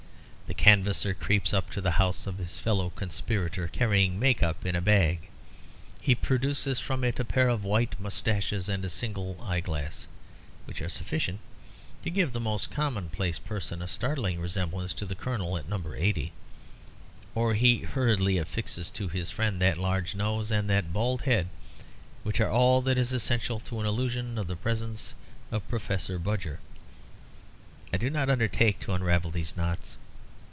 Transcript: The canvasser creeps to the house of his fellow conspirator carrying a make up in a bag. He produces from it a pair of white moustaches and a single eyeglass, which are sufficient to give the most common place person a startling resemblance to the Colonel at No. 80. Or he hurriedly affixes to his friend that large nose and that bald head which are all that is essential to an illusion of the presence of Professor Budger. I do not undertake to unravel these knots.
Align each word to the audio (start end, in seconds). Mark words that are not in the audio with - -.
The 0.51 0.55
canvasser 0.55 1.13
creeps 1.13 1.51
to 1.69 1.79
the 1.79 1.91
house 1.91 2.27
of 2.27 2.37
his 2.37 2.59
fellow 2.59 2.89
conspirator 2.89 3.69
carrying 3.69 4.15
a 4.15 4.17
make 4.17 4.43
up 4.43 4.65
in 4.65 4.75
a 4.75 4.81
bag. 4.81 5.29
He 6.01 6.13
produces 6.13 6.77
from 6.81 7.05
it 7.05 7.17
a 7.21 7.25
pair 7.25 7.47
of 7.47 7.63
white 7.63 7.97
moustaches 8.01 8.67
and 8.67 8.83
a 8.83 8.89
single 8.89 9.39
eyeglass, 9.41 10.09
which 10.65 10.81
are 10.81 10.89
sufficient 10.89 11.39
to 12.03 12.09
give 12.09 12.33
the 12.33 12.41
most 12.41 12.69
common 12.69 13.07
place 13.07 13.39
person 13.39 13.81
a 13.81 13.87
startling 13.87 14.41
resemblance 14.41 14.93
to 14.95 15.05
the 15.05 15.15
Colonel 15.15 15.55
at 15.57 15.69
No. 15.69 15.81
80. 15.95 16.33
Or 17.33 17.53
he 17.53 17.79
hurriedly 17.83 18.37
affixes 18.37 18.91
to 18.91 19.07
his 19.07 19.31
friend 19.31 19.61
that 19.61 19.77
large 19.77 20.15
nose 20.15 20.51
and 20.51 20.69
that 20.69 20.91
bald 20.91 21.21
head 21.21 21.47
which 22.23 22.41
are 22.41 22.51
all 22.51 22.81
that 22.81 22.97
is 22.97 23.13
essential 23.13 23.61
to 23.61 23.79
an 23.79 23.85
illusion 23.85 24.37
of 24.37 24.47
the 24.47 24.57
presence 24.57 25.15
of 25.49 25.65
Professor 25.69 26.19
Budger. 26.19 26.57
I 27.93 27.97
do 27.97 28.09
not 28.09 28.29
undertake 28.29 28.81
to 28.81 28.91
unravel 28.91 29.31
these 29.31 29.55
knots. 29.55 29.95